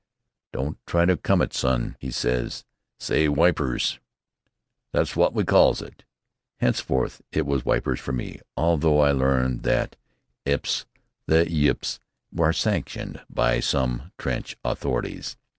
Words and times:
"Don't 0.51 0.79
try 0.87 1.05
to 1.05 1.15
come 1.15 1.43
it, 1.43 1.53
son," 1.53 1.95
he 1.99 2.09
said. 2.09 2.55
"S'y 2.99 3.29
'Wipers.' 3.29 3.99
That's 4.93 5.15
wot 5.15 5.31
we 5.35 5.43
calls 5.45 5.79
it." 5.79 6.05
Henceforth 6.59 7.21
it 7.31 7.45
was 7.45 7.63
"Wipers" 7.65 7.99
for 7.99 8.11
me, 8.11 8.39
although 8.57 8.99
I 9.01 9.11
learned 9.11 9.61
that 9.61 9.97
"Eeps" 10.43 10.87
and 11.27 11.47
"Yipps" 11.47 11.99
are 12.35 12.51
sanctioned 12.51 13.21
by 13.29 13.59
some 13.59 14.11
trench 14.17 14.57
authorities. 14.63 15.37